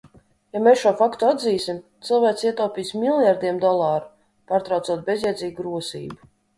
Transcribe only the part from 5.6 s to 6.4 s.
rosību.